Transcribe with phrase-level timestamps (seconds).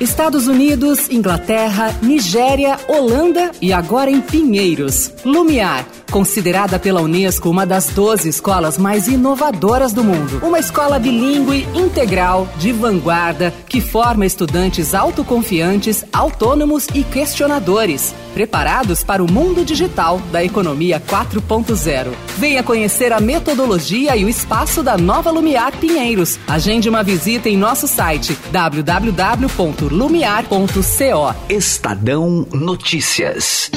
[0.00, 5.12] Estados Unidos, Inglaterra, Nigéria, Holanda e agora em Pinheiros.
[5.24, 10.40] Lumiar, considerada pela Unesco uma das 12 escolas mais inovadoras do mundo.
[10.40, 19.22] Uma escola bilíngue, integral, de vanguarda, que forma estudantes autoconfiantes, autônomos e questionadores, preparados para
[19.22, 22.08] o mundo digital da economia 4.0.
[22.36, 26.40] Venha conhecer a metodologia e o espaço da Nova Lumiar Pinheiros.
[26.48, 31.34] Agende uma visita em nosso site www lumiar.co.
[31.48, 33.70] Estadão Notícias.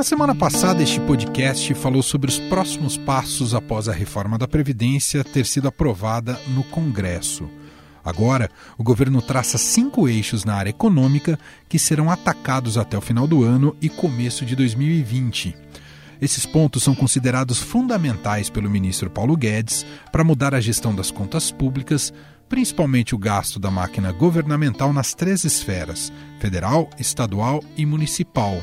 [0.00, 5.22] Na semana passada, este podcast falou sobre os próximos passos após a reforma da Previdência
[5.22, 7.50] ter sido aprovada no Congresso.
[8.02, 13.26] Agora, o governo traça cinco eixos na área econômica que serão atacados até o final
[13.26, 15.54] do ano e começo de 2020.
[16.18, 21.52] Esses pontos são considerados fundamentais pelo ministro Paulo Guedes para mudar a gestão das contas
[21.52, 22.10] públicas,
[22.48, 28.62] principalmente o gasto da máquina governamental nas três esferas: federal, estadual e municipal.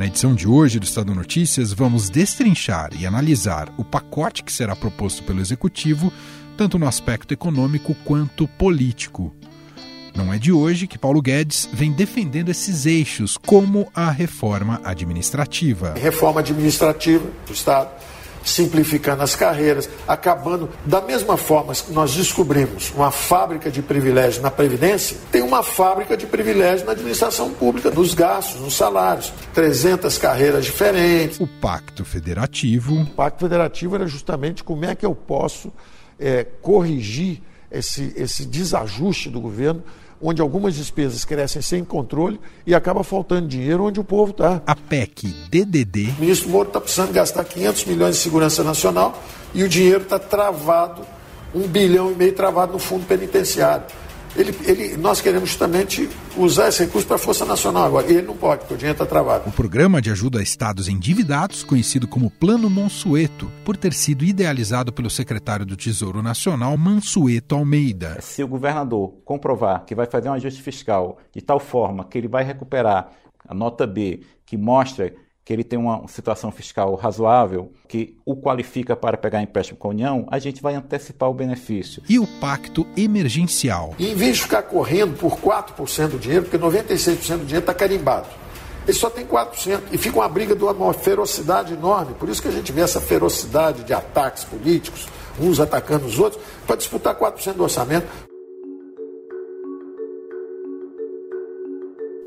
[0.00, 4.74] Na edição de hoje do Estado Notícias, vamos destrinchar e analisar o pacote que será
[4.74, 6.10] proposto pelo Executivo,
[6.56, 9.30] tanto no aspecto econômico quanto político.
[10.16, 15.92] Não é de hoje que Paulo Guedes vem defendendo esses eixos, como a reforma administrativa.
[15.98, 17.90] Reforma administrativa do Estado,
[18.44, 24.50] simplificando as carreiras, acabando da mesma forma que nós descobrimos uma fábrica de privilégios na
[24.50, 30.64] Previdência, tem uma fábrica de privilégios na administração pública, nos gastos, nos salários, 300 carreiras
[30.64, 31.40] diferentes.
[31.40, 32.94] O Pacto Federativo.
[32.94, 35.72] O Pacto Federativo era justamente como é que eu posso
[36.18, 39.82] é, corrigir esse, esse desajuste do governo,
[40.20, 44.62] onde algumas despesas crescem sem controle e acaba faltando dinheiro onde o povo está.
[44.66, 46.14] A PEC DDD.
[46.18, 49.20] O ministro Moro está precisando gastar 500 milhões de segurança nacional
[49.54, 51.02] e o dinheiro está travado,
[51.54, 53.84] um bilhão e meio travado no fundo penitenciário.
[54.36, 58.06] Ele, ele, nós queremos justamente usar esse recurso para a Força Nacional agora.
[58.06, 59.48] E ele não pode, porque o dinheiro está travado.
[59.48, 64.92] O programa de ajuda a estados endividados, conhecido como Plano Monsueto, por ter sido idealizado
[64.92, 68.18] pelo secretário do Tesouro Nacional, Mansueto Almeida.
[68.20, 72.28] Se o governador comprovar que vai fazer um ajuste fiscal de tal forma que ele
[72.28, 73.10] vai recuperar
[73.46, 75.12] a nota B, que mostra
[75.44, 79.90] que ele tem uma situação fiscal razoável, que o qualifica para pegar empréstimo com a
[79.90, 82.02] União, a gente vai antecipar o benefício.
[82.08, 83.94] E o pacto emergencial?
[83.98, 87.74] E em vez de ficar correndo por 4% do dinheiro, porque 96% do dinheiro está
[87.74, 88.28] carimbado,
[88.86, 89.80] ele só tem 4%.
[89.92, 92.14] E fica uma briga de uma ferocidade enorme.
[92.14, 95.06] Por isso que a gente vê essa ferocidade de ataques políticos,
[95.40, 98.29] uns atacando os outros, para disputar 4% do orçamento.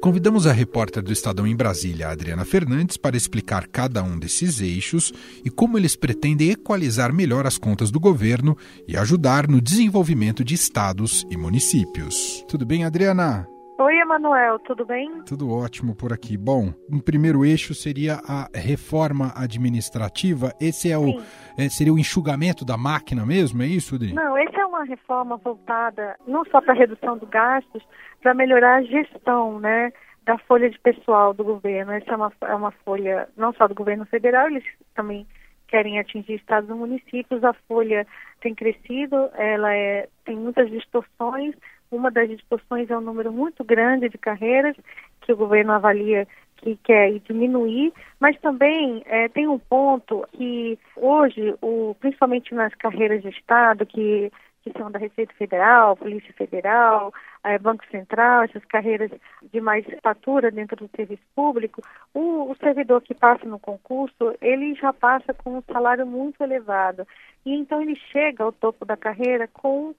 [0.03, 5.13] Convidamos a repórter do Estadão em Brasília, Adriana Fernandes, para explicar cada um desses eixos
[5.45, 10.55] e como eles pretendem equalizar melhor as contas do governo e ajudar no desenvolvimento de
[10.55, 12.43] estados e municípios.
[12.49, 13.47] Tudo bem, Adriana?
[13.75, 15.23] Oi, Emanuel, tudo bem?
[15.23, 16.37] Tudo ótimo por aqui.
[16.37, 20.53] Bom, um primeiro eixo seria a reforma administrativa.
[20.61, 21.19] Esse é o
[21.57, 24.13] é, seria o enxugamento da máquina mesmo, é isso, Adri?
[24.13, 27.83] Não, essa é uma reforma voltada não só para a redução dos gastos,
[28.21, 29.91] para melhorar a gestão, né,
[30.23, 31.93] da folha de pessoal do governo.
[31.93, 34.63] Essa é uma, é uma folha não só do governo federal, eles
[34.93, 35.25] também
[35.67, 37.43] querem atingir estados e municípios.
[37.43, 38.05] A folha
[38.39, 41.55] tem crescido, ela é, tem muitas distorções.
[41.93, 44.75] Uma das distorções é um número muito grande de carreiras
[45.21, 46.27] que o governo avalia
[46.57, 53.21] que quer diminuir, mas também é, tem um ponto que hoje, o, principalmente nas carreiras
[53.21, 54.31] de Estado, que
[54.63, 59.11] que são da Receita Federal, Polícia Federal, é, Banco Central, essas carreiras
[59.51, 61.81] de mais estatura dentro do serviço público,
[62.13, 67.05] o, o, servidor que passa no concurso, ele já passa com um salário muito elevado.
[67.45, 69.93] E então ele chega ao topo da carreira com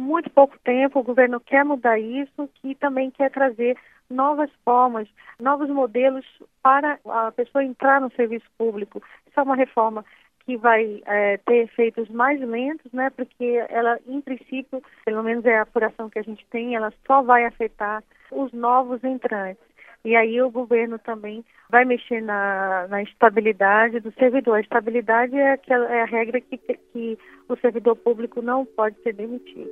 [0.00, 3.76] muito pouco tempo, o governo quer mudar isso, que também quer trazer
[4.10, 5.08] novas formas,
[5.38, 6.26] novos modelos
[6.62, 9.02] para a pessoa entrar no serviço público.
[9.26, 10.04] Isso é uma reforma
[10.44, 13.10] que vai é, ter efeitos mais lentos, né?
[13.10, 17.22] Porque ela, em princípio, pelo menos é a apuração que a gente tem, ela só
[17.22, 18.02] vai afetar
[18.32, 19.62] os novos entrantes.
[20.04, 24.56] E aí o governo também vai mexer na, na estabilidade do servidor.
[24.56, 27.18] A estabilidade é, aquela, é a regra que, que
[27.48, 29.70] o servidor público não pode ser demitido.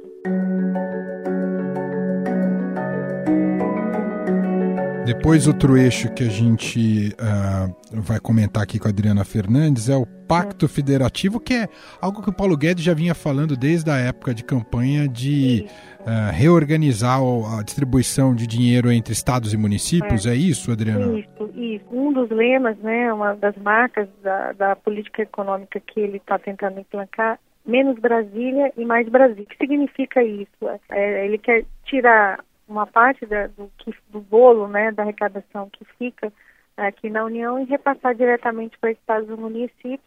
[5.08, 9.96] Depois, outro eixo que a gente uh, vai comentar aqui com a Adriana Fernandes é
[9.96, 11.69] o Pacto Federativo, que é
[11.99, 15.64] algo que o Paulo Guedes já vinha falando desde a época de campanha de
[16.00, 17.20] uh, reorganizar
[17.58, 20.26] a distribuição de dinheiro entre estados e municípios.
[20.26, 21.19] É, é isso, Adriana?
[21.19, 21.87] Isso, isso.
[21.90, 26.81] Um dos lemas, né, uma das marcas da, da política econômica que ele está tentando
[26.81, 29.44] implantar, menos Brasília e mais Brasil.
[29.44, 30.69] O que significa isso?
[30.90, 33.70] É, ele quer tirar uma parte da, do,
[34.11, 36.32] do bolo, né, da arrecadação que fica
[36.76, 40.00] aqui na União e repassar diretamente para estados e municípios.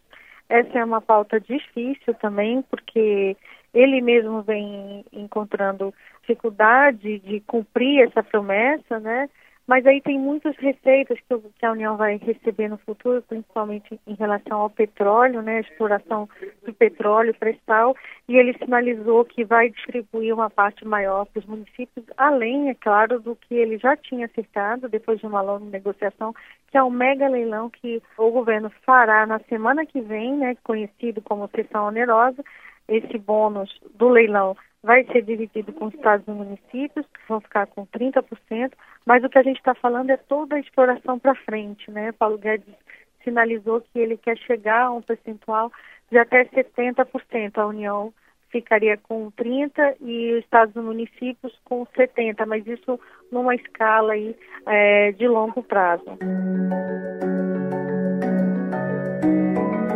[0.47, 3.35] Essa é uma pauta difícil também, porque
[3.73, 9.29] ele mesmo vem encontrando dificuldade de cumprir essa promessa, né?
[9.71, 11.17] Mas aí tem muitas receitas
[11.57, 16.27] que a União vai receber no futuro, principalmente em relação ao petróleo, né, exploração
[16.65, 17.95] do petróleo pré-sal,
[18.27, 23.21] e ele sinalizou que vai distribuir uma parte maior para os municípios, além, é claro,
[23.21, 26.35] do que ele já tinha acertado depois de uma longa negociação,
[26.69, 31.21] que é um mega leilão que o governo fará na semana que vem, né, conhecido
[31.21, 32.43] como sessão onerosa.
[32.89, 38.71] Esse bônus do leilão vai ser dividido com estados e municípios, vão ficar com 30%,
[39.05, 42.11] mas o que a gente está falando é toda a exploração para frente, né?
[42.11, 42.73] Paulo Guedes
[43.23, 45.71] sinalizou que ele quer chegar a um percentual
[46.09, 47.57] de até 70%.
[47.57, 48.13] A União
[48.49, 52.99] ficaria com 30% e os estados e municípios com 70%, mas isso
[53.31, 54.35] numa escala aí,
[54.65, 56.17] é, de longo prazo.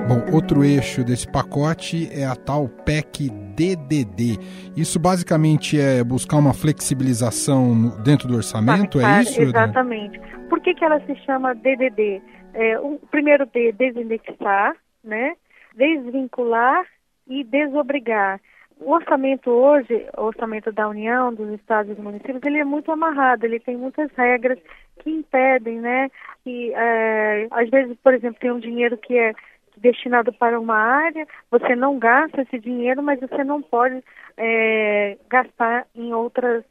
[0.08, 4.38] Bom, outro eixo desse pacote é a tal PEC DDD.
[4.78, 9.42] Isso basicamente é buscar uma flexibilização dentro do orçamento, é isso?
[9.42, 10.20] Exatamente.
[10.50, 12.22] Por que, que ela se chama DDD?
[12.54, 15.36] É, o primeiro D, desindexar, né?
[15.76, 16.86] desvincular
[17.28, 18.40] e desobrigar.
[18.80, 22.92] O orçamento hoje, o orçamento da União, dos estados e dos municípios, ele é muito
[22.92, 24.60] amarrado, ele tem muitas regras
[25.00, 26.10] que impedem, né?
[26.44, 29.34] Que, é, às vezes, por exemplo, tem um dinheiro que é
[29.78, 34.04] destinado para uma área, você não gasta esse dinheiro, mas você não pode
[34.38, 36.64] é, gastar em outras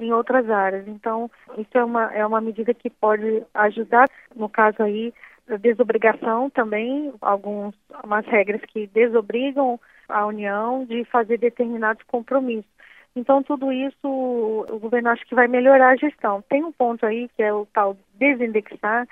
[0.00, 0.88] em outras áreas.
[0.88, 5.14] Então, isso é uma, é uma medida que pode ajudar, no caso aí,
[5.48, 9.78] a desobrigação também, algumas regras que desobrigam
[10.08, 12.70] a União de fazer determinados compromissos.
[13.14, 16.42] Então, tudo isso o governo acha que vai melhorar a gestão.
[16.48, 19.06] Tem um ponto aí que é o tal desindexar,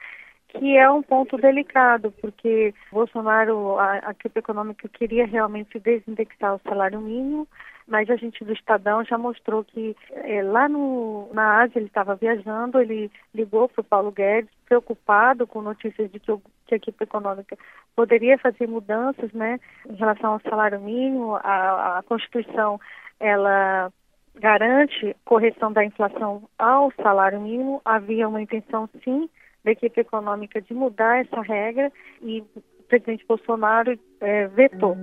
[0.52, 6.61] que é um ponto delicado, porque Bolsonaro, a, a equipe econômica queria realmente desindexar o
[6.67, 7.47] salário mínimo,
[7.87, 12.14] mas a gente do Estadão já mostrou que é, lá no, na Ásia ele estava
[12.14, 16.32] viajando, ele ligou para o Paulo Guedes, preocupado com notícias de que,
[16.67, 17.56] que, a equipe econômica
[17.97, 19.58] poderia fazer mudanças né,
[19.88, 22.81] em relação ao salário mínimo, a, a Constituição
[23.19, 23.93] ela
[24.37, 29.29] garante correção da inflação ao salário mínimo, havia uma intenção sim
[29.64, 31.92] da equipe econômica de mudar essa regra
[32.22, 34.96] e o presidente Bolsonaro é, vetou.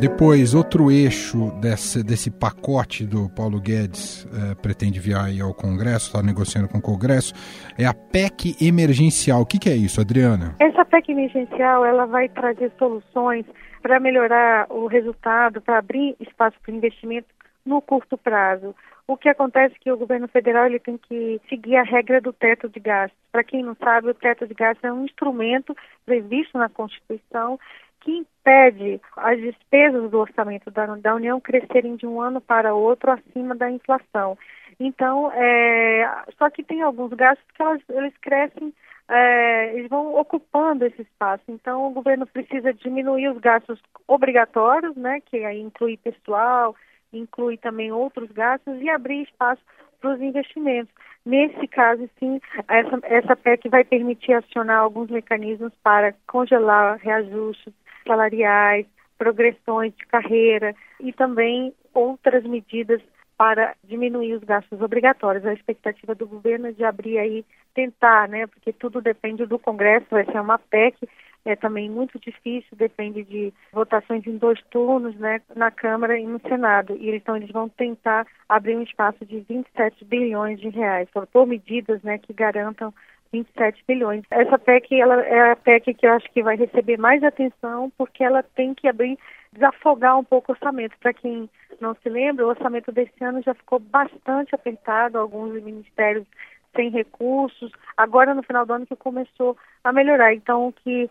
[0.00, 6.22] Depois, outro eixo desse, desse pacote do Paulo Guedes é, pretende enviar ao Congresso, está
[6.22, 7.34] negociando com o Congresso,
[7.78, 9.42] é a PEC emergencial.
[9.42, 10.56] O que, que é isso, Adriana?
[10.58, 13.44] Essa PEC emergencial ela vai trazer soluções
[13.82, 17.28] para melhorar o resultado, para abrir espaço para investimento
[17.64, 18.74] no curto prazo.
[19.06, 22.32] O que acontece é que o governo federal ele tem que seguir a regra do
[22.32, 23.18] teto de gastos.
[23.32, 25.76] Para quem não sabe, o teto de gastos é um instrumento
[26.06, 27.58] previsto na Constituição
[28.00, 33.10] que impede as despesas do orçamento da, da União crescerem de um ano para outro
[33.10, 34.38] acima da inflação.
[34.78, 38.72] Então, é, só que tem alguns gastos que elas, eles crescem,
[39.08, 41.42] é, eles vão ocupando esse espaço.
[41.48, 46.74] Então, o governo precisa diminuir os gastos obrigatórios, né, que aí inclui pessoal,
[47.12, 49.62] inclui também outros gastos e abrir espaço
[50.00, 50.92] para os investimentos.
[51.24, 57.74] Nesse caso, sim, essa, essa PEC vai permitir acionar alguns mecanismos para congelar reajustes
[58.06, 58.86] salariais,
[59.18, 63.02] progressões de carreira e também outras medidas
[63.36, 65.44] para diminuir os gastos obrigatórios.
[65.44, 70.06] A expectativa do governo é de abrir aí, tentar, né, porque tudo depende do Congresso,
[70.10, 71.08] vai ser uma PEC,
[71.44, 76.40] é também muito difícil, depende de votações em dois turnos, né, na Câmara e no
[76.40, 76.96] Senado.
[76.98, 82.02] E então eles vão tentar abrir um espaço de 27 bilhões de reais, por medidas,
[82.02, 82.92] né, que garantam
[83.32, 84.24] 27 bilhões.
[84.30, 88.24] Essa PEC ela é a PEC que eu acho que vai receber mais atenção porque
[88.24, 89.18] ela tem que abrir,
[89.52, 90.98] desafogar um pouco o orçamento.
[90.98, 91.48] Para quem
[91.80, 96.26] não se lembra, o orçamento desse ano já ficou bastante apertado, alguns ministérios
[96.74, 97.70] sem recursos.
[97.96, 100.34] Agora no final do ano que começou a melhorar.
[100.34, 101.10] Então o que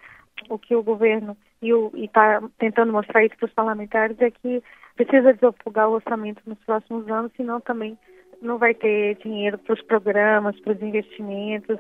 [0.50, 4.64] o que o governo e está tentando mostrar isso para os parlamentares é que
[4.96, 7.98] precisa desafogar o orçamento nos próximos anos, senão também
[8.42, 11.78] não vai ter dinheiro para os programas, para os investimentos.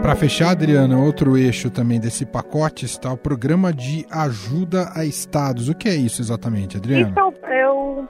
[0.00, 5.68] Para fechar, Adriana, outro eixo também desse pacote está o programa de ajuda a estados.
[5.68, 7.10] O que é isso exatamente, Adriana?
[7.10, 7.32] Isso é um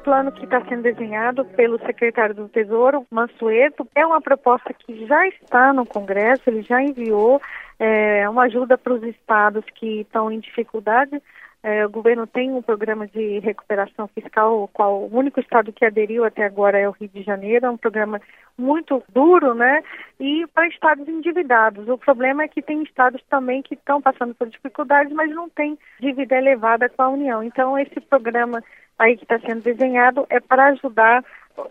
[0.01, 3.87] plano que está sendo desenhado pelo secretário do Tesouro, Mansueto.
[3.95, 7.41] É uma proposta que já está no Congresso, ele já enviou
[7.79, 11.21] é, uma ajuda para os estados que estão em dificuldade
[11.63, 15.85] é, o governo tem um programa de recuperação fiscal, o qual o único estado que
[15.85, 18.19] aderiu até agora é o Rio de Janeiro, é um programa
[18.57, 19.83] muito duro, né?
[20.19, 21.87] E para estados endividados.
[21.87, 25.79] O problema é que tem estados também que estão passando por dificuldades, mas não tem
[26.01, 27.43] dívida elevada com a União.
[27.43, 28.65] Então, esse programa
[29.01, 31.25] aí que está sendo desenhado é para ajudar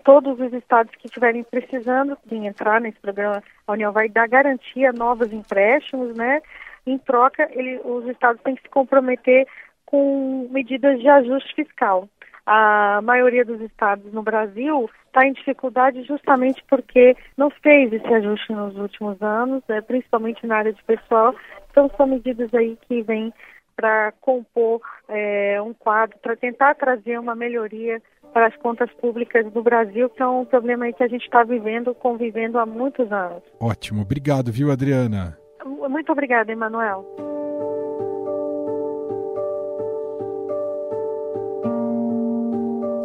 [0.04, 3.44] todos os estados que estiverem precisando de entrar nesse programa.
[3.68, 6.42] A União vai dar garantia novos empréstimos, né?
[6.86, 9.48] Em troca, ele, os estados têm que se comprometer
[9.86, 12.10] com medidas de ajuste fiscal.
[12.46, 18.52] A maioria dos estados no Brasil está em dificuldade justamente porque não fez esse ajuste
[18.52, 21.36] nos últimos anos, né, principalmente na área de pessoal.
[21.70, 23.32] Então, são medidas aí que vêm
[23.80, 28.02] para compor é, um quadro, para tentar trazer uma melhoria
[28.34, 31.96] para as contas públicas do Brasil, que é um problema que a gente está vivendo,
[31.96, 33.42] convivendo há muitos anos.
[33.58, 35.38] Ótimo, obrigado, viu, Adriana?
[35.66, 37.06] Muito obrigada, Emanuel.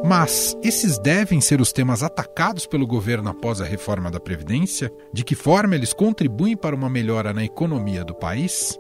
[0.05, 4.93] Mas esses devem ser os temas atacados pelo governo após a reforma da Previdência?
[5.13, 8.79] De que forma eles contribuem para uma melhora na economia do país?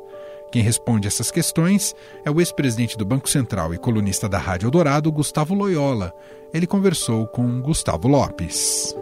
[0.54, 5.10] Quem responde essas questões é o ex-presidente do Banco Central e colunista da Rádio Eldorado,
[5.10, 6.12] Gustavo Loyola.
[6.54, 8.94] Ele conversou com Gustavo Lopes.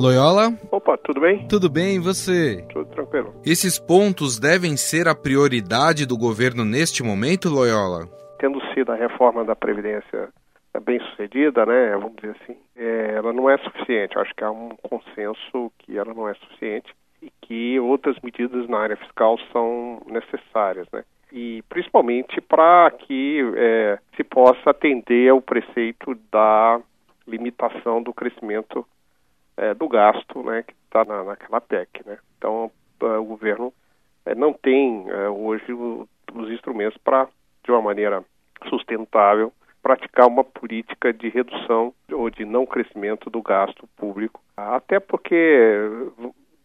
[0.00, 0.54] Loyola?
[0.72, 1.46] Opa, tudo bem?
[1.46, 2.64] Tudo bem, e você?
[2.72, 3.34] Tudo tranquilo.
[3.44, 8.08] Esses pontos devem ser a prioridade do governo neste momento, Loyola?
[8.38, 10.30] tendo sido a reforma da Previdência
[10.86, 14.16] bem sucedida, né, vamos dizer assim, é, ela não é suficiente.
[14.16, 16.94] Acho que há um consenso que ela não é suficiente
[17.48, 21.02] que outras medidas na área fiscal são necessárias, né?
[21.32, 26.80] E principalmente para que é, se possa atender ao preceito da
[27.26, 28.86] limitação do crescimento
[29.56, 32.18] é, do gasto, né, que está na, naquela PEC, né?
[32.36, 33.72] Então o governo
[34.26, 37.28] é, não tem é, hoje o, os instrumentos para
[37.64, 38.22] de uma maneira
[38.68, 39.52] sustentável,
[39.82, 44.40] praticar uma política de redução ou de não crescimento do gasto público.
[44.56, 45.76] Até porque,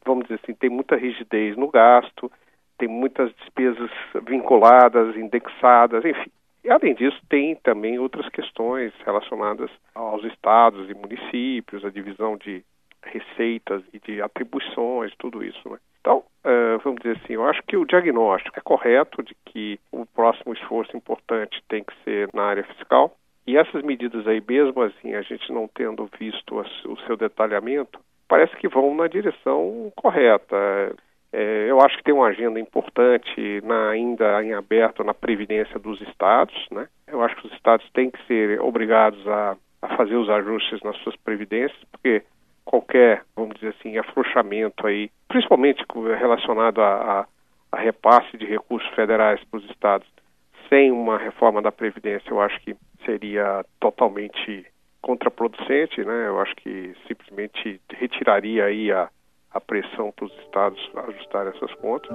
[0.05, 2.31] vamos dizer assim, tem muita rigidez no gasto,
[2.77, 3.89] tem muitas despesas
[4.25, 6.31] vinculadas, indexadas, enfim.
[6.63, 12.63] E, além disso, tem também outras questões relacionadas aos estados e municípios, a divisão de
[13.03, 15.69] receitas e de atribuições, tudo isso.
[15.69, 15.77] Né?
[15.99, 20.05] Então, uh, vamos dizer assim, eu acho que o diagnóstico é correto de que o
[20.05, 23.13] próximo esforço importante tem que ser na área fiscal.
[23.45, 26.55] E essas medidas aí, mesmo assim, a gente não tendo visto
[26.85, 27.99] o seu detalhamento,
[28.33, 30.55] parece que vão na direção correta.
[31.31, 36.01] É, eu acho que tem uma agenda importante na, ainda em aberto na previdência dos
[36.01, 36.87] estados, né?
[37.05, 40.97] Eu acho que os estados têm que ser obrigados a, a fazer os ajustes nas
[41.03, 42.23] suas previdências, porque
[42.65, 45.85] qualquer, vamos dizer assim, afrouxamento aí, principalmente
[46.19, 47.25] relacionado a, a,
[47.71, 50.07] a repasse de recursos federais para os estados,
[50.69, 52.75] sem uma reforma da Previdência, eu acho que
[53.05, 54.65] seria totalmente
[55.03, 56.27] contraproducente, né?
[56.27, 59.09] Eu acho que simplesmente retiraria aí a,
[59.51, 62.09] a pressão para os estados ajustarem essas contas.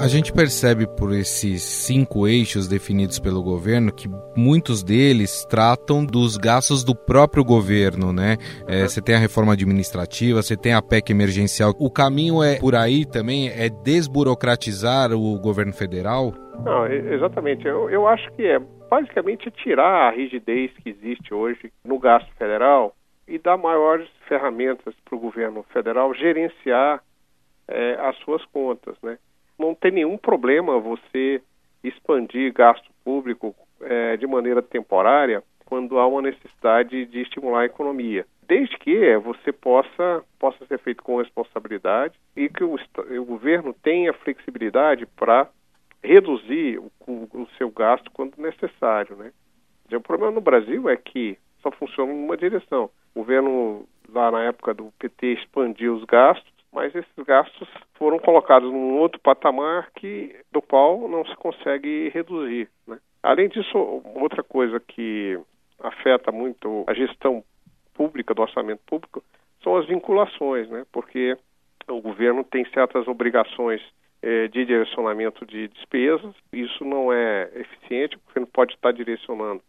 [0.00, 6.36] A gente percebe por esses cinco eixos definidos pelo governo que muitos deles tratam dos
[6.36, 8.36] gastos do próprio governo, né?
[8.68, 11.72] É, você tem a reforma administrativa, você tem a PEC emergencial.
[11.80, 16.32] O caminho é por aí também, é desburocratizar o governo federal?
[16.64, 17.66] Não, exatamente.
[17.66, 22.94] Eu, eu acho que é basicamente tirar a rigidez que existe hoje no gasto federal
[23.26, 27.02] e dar maiores ferramentas para o governo federal gerenciar
[27.68, 29.18] é, as suas contas, né?
[29.58, 31.42] não tem nenhum problema você
[31.84, 38.24] expandir gasto público é, de maneira temporária quando há uma necessidade de estimular a economia,
[38.46, 42.76] desde que você possa possa ser feito com responsabilidade e que o,
[43.20, 45.48] o governo tenha flexibilidade para
[46.02, 49.32] reduzir o, o, seu gasto quando necessário, né?
[49.92, 52.90] O problema no Brasil é que só funciona numa direção.
[53.14, 58.70] O governo lá na época do PT expandiu os gastos mas esses gastos foram colocados
[58.70, 62.68] num outro patamar que do qual não se consegue reduzir.
[62.86, 62.98] Né?
[63.22, 63.76] Além disso,
[64.14, 65.38] outra coisa que
[65.80, 67.42] afeta muito a gestão
[67.94, 69.22] pública do orçamento público
[69.62, 70.84] são as vinculações, né?
[70.92, 71.36] porque
[71.88, 73.80] o governo tem certas obrigações
[74.22, 79.62] de direcionamento de despesas, isso não é eficiente, o governo pode estar direcionando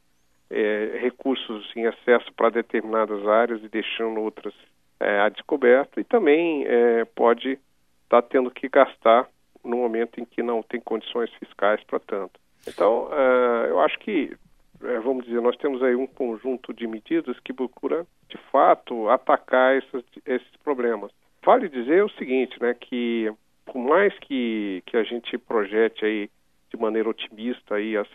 [0.50, 4.54] eh, recursos em excesso para determinadas áreas e deixando outras
[5.00, 7.58] é, a descoberto e também é, pode
[8.04, 9.28] estar tendo que gastar
[9.64, 12.40] no momento em que não tem condições fiscais para tanto.
[12.68, 14.36] Então, é, eu acho que
[14.84, 19.78] é, vamos dizer, nós temos aí um conjunto de medidas que procura, de fato, atacar
[19.78, 21.12] esses, esses problemas.
[21.44, 23.32] Vale dizer o seguinte, né, que
[23.72, 26.30] por mais que, que a gente projete aí
[26.72, 28.08] de maneira otimista aí as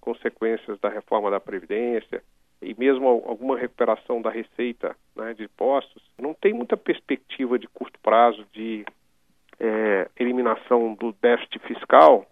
[0.00, 2.22] consequências da reforma da Previdência
[2.60, 7.98] e mesmo alguma recuperação da receita né, de impostos, não tem muita perspectiva de curto
[8.00, 8.84] prazo de
[9.60, 12.26] é, eliminação do déficit fiscal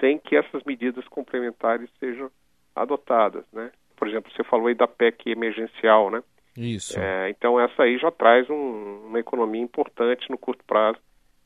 [0.00, 2.30] sem que essas medidas complementares sejam
[2.74, 3.72] adotadas, né?
[3.96, 6.22] Por exemplo, você falou aí da PEC emergencial, né?
[6.56, 6.98] Isso.
[6.98, 10.98] É, então essa aí já traz um, uma economia importante no curto prazo,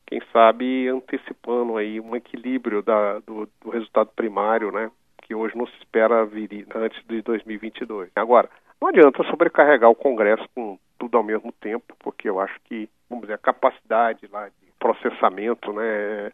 [0.05, 4.91] quem sabe antecipando aí um equilíbrio da, do, do resultado primário, né?
[5.21, 8.11] Que hoje não se espera vir antes de 2022.
[8.15, 8.49] Agora,
[8.81, 13.23] não adianta sobrecarregar o Congresso com tudo ao mesmo tempo, porque eu acho que, vamos
[13.23, 16.31] dizer, a capacidade lá de processamento, né,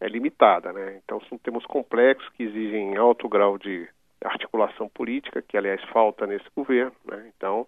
[0.00, 1.00] é, limitada, né?
[1.02, 3.88] Então são temas complexos que exigem alto grau de
[4.22, 7.30] articulação política, que aliás falta nesse governo, né?
[7.34, 7.66] Então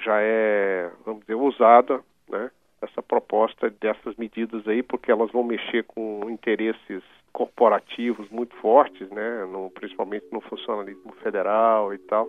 [0.00, 2.50] já é, vamos dizer, usada, né?
[2.80, 9.44] Essa proposta dessas medidas aí, porque elas vão mexer com interesses corporativos muito fortes, né?
[9.50, 12.28] No, principalmente no funcionalismo federal e tal.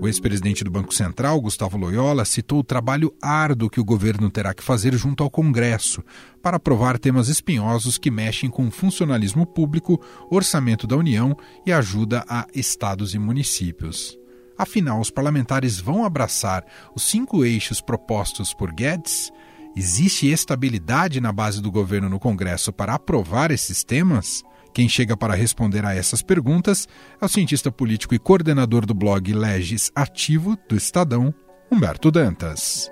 [0.00, 4.52] O ex-presidente do Banco Central, Gustavo Loyola, citou o trabalho árduo que o governo terá
[4.52, 6.02] que fazer junto ao Congresso
[6.42, 12.46] para aprovar temas espinhosos que mexem com funcionalismo público, orçamento da União e ajuda a
[12.52, 14.21] estados e municípios.
[14.56, 19.30] Afinal, os parlamentares vão abraçar os cinco eixos propostos por Guedes?
[19.74, 24.42] Existe estabilidade na base do governo no Congresso para aprovar esses temas?
[24.74, 26.88] Quem chega para responder a essas perguntas
[27.20, 31.34] é o cientista político e coordenador do blog Legis Ativo do Estadão,
[31.70, 32.90] Humberto Dantas.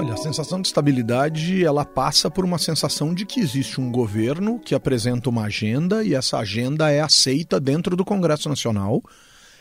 [0.00, 4.58] Olha, a sensação de estabilidade ela passa por uma sensação de que existe um governo
[4.58, 9.02] que apresenta uma agenda e essa agenda é aceita dentro do Congresso Nacional.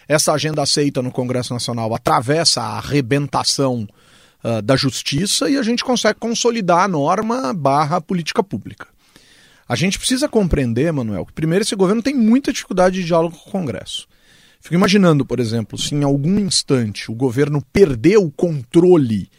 [0.07, 3.85] Essa agenda aceita no Congresso Nacional atravessa a arrebentação
[4.41, 8.87] uh, da justiça e a gente consegue consolidar a norma barra política pública.
[9.67, 13.49] A gente precisa compreender, Manuel, que primeiro esse governo tem muita dificuldade de diálogo com
[13.49, 14.07] o Congresso.
[14.61, 19.29] Fico imaginando, por exemplo, se em algum instante o governo perdeu o controle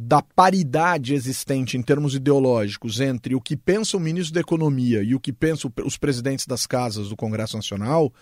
[0.00, 5.12] da paridade existente em termos ideológicos entre o que pensa o ministro da Economia e
[5.12, 8.12] o que pensam os presidentes das casas do Congresso Nacional,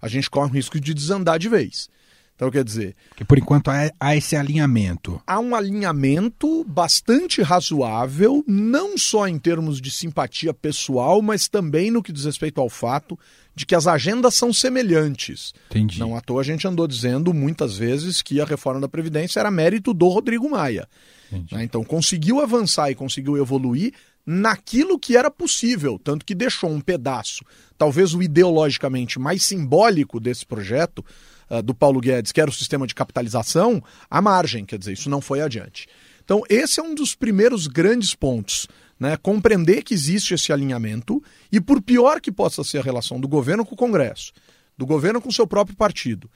[0.00, 1.90] a gente corre o risco de desandar de vez.
[2.34, 2.96] Então, quer dizer.
[3.14, 5.20] Que por enquanto há esse alinhamento.
[5.26, 12.02] Há um alinhamento bastante razoável, não só em termos de simpatia pessoal, mas também no
[12.02, 13.18] que diz respeito ao fato
[13.54, 15.54] de que as agendas são semelhantes.
[15.70, 16.00] Entendi.
[16.00, 19.50] Não à toa a gente andou dizendo muitas vezes que a reforma da Previdência era
[19.50, 20.88] mérito do Rodrigo Maia.
[21.30, 21.62] Né?
[21.62, 23.92] Então, conseguiu avançar e conseguiu evoluir
[24.26, 27.44] naquilo que era possível, tanto que deixou um pedaço,
[27.76, 31.04] talvez o ideologicamente mais simbólico desse projeto
[31.50, 35.10] uh, do Paulo Guedes, que era o sistema de capitalização, à margem, quer dizer, isso
[35.10, 35.86] não foi adiante.
[36.24, 38.66] Então, esse é um dos primeiros grandes pontos.
[38.98, 39.16] Né?
[39.16, 43.64] Compreender que existe esse alinhamento e, por pior que possa ser a relação do governo
[43.64, 44.32] com o Congresso,
[44.78, 46.30] do governo com o seu próprio partido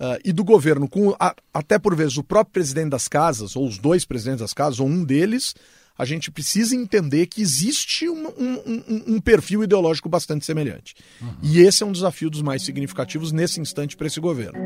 [0.00, 3.66] uh, e do governo com, a, até por vezes, o próprio presidente das casas, ou
[3.66, 5.54] os dois presidentes das casas, ou um deles,
[5.96, 10.94] a gente precisa entender que existe um, um, um perfil ideológico bastante semelhante.
[11.20, 11.34] Uhum.
[11.42, 14.58] E esse é um desafio dos mais significativos nesse instante para esse governo.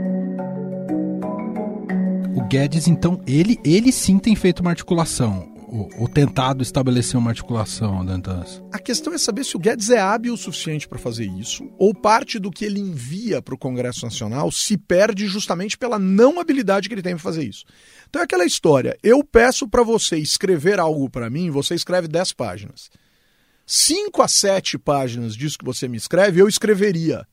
[2.34, 8.04] O Guedes, então, ele, ele sim tem feito uma articulação ou, tentado estabelecer uma articulação,
[8.04, 8.62] Dantas?
[8.72, 11.94] A questão é saber se o Guedes é hábil o suficiente para fazer isso, ou
[11.94, 16.88] parte do que ele envia para o Congresso Nacional se perde justamente pela não habilidade
[16.88, 17.64] que ele tem para fazer isso.
[18.08, 22.32] Então é aquela história: eu peço para você escrever algo para mim, você escreve 10
[22.32, 22.90] páginas.
[23.66, 27.26] 5 a 7 páginas disso que você me escreve, eu escreveria.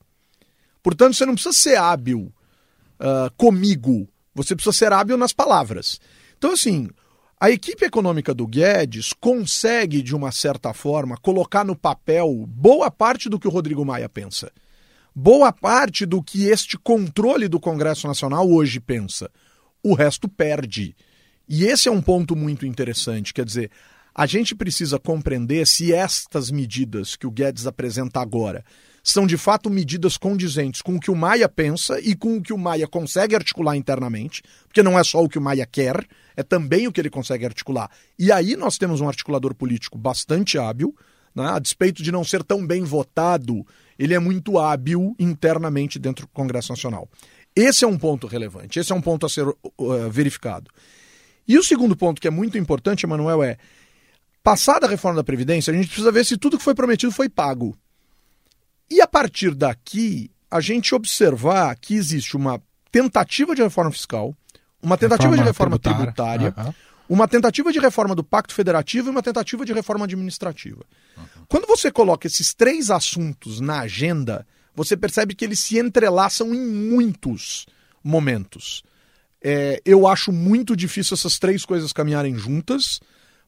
[0.82, 2.32] Portanto, você não precisa ser hábil
[3.00, 5.98] uh, comigo, você precisa ser hábil nas palavras.
[6.36, 6.90] Então, assim,
[7.38, 13.28] a equipe econômica do Guedes consegue, de uma certa forma, colocar no papel boa parte
[13.28, 14.50] do que o Rodrigo Maia pensa.
[15.14, 19.30] Boa parte do que este controle do Congresso Nacional hoje pensa.
[19.82, 20.96] O resto perde.
[21.46, 23.34] E esse é um ponto muito interessante.
[23.34, 23.70] Quer dizer,
[24.14, 28.64] a gente precisa compreender se estas medidas que o Guedes apresenta agora
[29.08, 32.52] são de fato medidas condizentes com o que o Maia pensa e com o que
[32.52, 36.04] o Maia consegue articular internamente, porque não é só o que o Maia quer,
[36.36, 37.88] é também o que ele consegue articular.
[38.18, 40.92] E aí nós temos um articulador político bastante hábil,
[41.32, 41.50] né?
[41.50, 43.64] a despeito de não ser tão bem votado,
[43.96, 47.08] ele é muito hábil internamente dentro do Congresso Nacional.
[47.54, 50.68] Esse é um ponto relevante, esse é um ponto a ser uh, verificado.
[51.46, 53.56] E o segundo ponto que é muito importante, Emanuel, é
[54.42, 57.28] Passada a reforma da Previdência, a gente precisa ver se tudo que foi prometido foi
[57.28, 57.76] pago.
[59.16, 64.36] A partir daqui, a gente observar que existe uma tentativa de reforma fiscal,
[64.82, 66.74] uma tentativa reforma de reforma tributária, tributária uhum.
[67.08, 70.84] uma tentativa de reforma do Pacto Federativo e uma tentativa de reforma administrativa.
[71.16, 71.24] Uhum.
[71.48, 76.66] Quando você coloca esses três assuntos na agenda, você percebe que eles se entrelaçam em
[76.66, 77.64] muitos
[78.04, 78.82] momentos.
[79.42, 83.00] É, eu acho muito difícil essas três coisas caminharem juntas,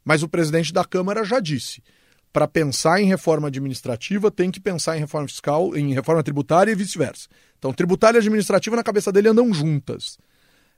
[0.02, 1.82] mas o presidente da Câmara já disse
[2.38, 6.74] para pensar em reforma administrativa, tem que pensar em reforma fiscal, em reforma tributária e
[6.76, 7.26] vice-versa.
[7.58, 10.16] Então, tributária e administrativa na cabeça dele andam juntas.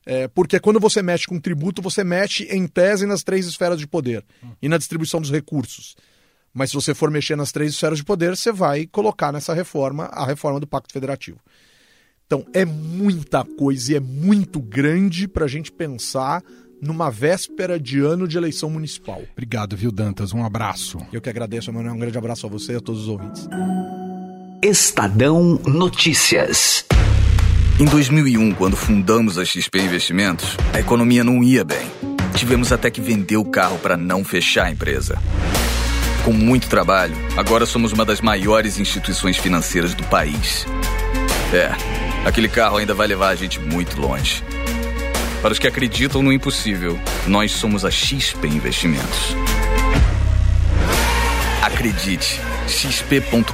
[0.07, 3.87] É, porque quando você mexe com tributo, você mexe em tese nas três esferas de
[3.87, 4.25] poder
[4.63, 5.97] e na distribuição dos recursos.
[6.55, 10.05] Mas se você for mexer nas três esferas de poder, você vai colocar nessa reforma
[10.05, 11.41] a reforma do Pacto Federativo.
[12.25, 16.43] Então, é muita coisa e é muito grande para a gente pensar
[16.81, 19.23] numa véspera de ano de eleição municipal.
[19.33, 20.33] Obrigado, viu, Dantas?
[20.33, 20.99] Um abraço.
[21.13, 21.95] Eu que agradeço, Emanuel.
[21.95, 23.49] Um grande abraço a você e a todos os ouvintes.
[24.63, 26.85] Estadão Notícias.
[27.79, 31.91] Em 2001, quando fundamos a XP Investimentos, a economia não ia bem.
[32.35, 35.19] Tivemos até que vender o carro para não fechar a empresa.
[36.25, 40.67] Com muito trabalho, agora somos uma das maiores instituições financeiras do país.
[41.55, 41.71] É,
[42.27, 44.45] aquele carro ainda vai levar a gente muito longe.
[45.43, 49.35] Para os que acreditam no impossível, nós somos a XP Investimentos.
[51.63, 53.51] Acredite, xp.com.br.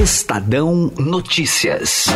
[0.00, 2.06] Estadão Notícias.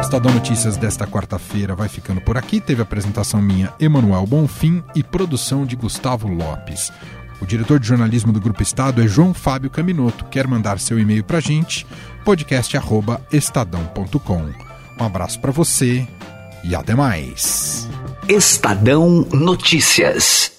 [0.00, 2.60] Estadão Notícias desta quarta-feira vai ficando por aqui.
[2.60, 6.92] Teve apresentação minha, Emanuel Bonfim, e produção de Gustavo Lopes.
[7.42, 10.26] O diretor de jornalismo do Grupo Estado é João Fábio Caminoto.
[10.26, 11.84] Quer mandar seu e-mail para a gente?
[12.24, 14.52] podcast@estadão.com.
[15.00, 16.06] Um abraço para você
[16.62, 17.88] e até mais.
[18.28, 20.51] Estadão Notícias.